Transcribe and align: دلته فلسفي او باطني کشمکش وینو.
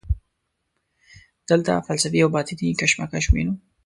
دلته 1.49 1.71
فلسفي 1.87 2.19
او 2.23 2.29
باطني 2.35 2.67
کشمکش 2.81 3.25
وینو. 3.29 3.53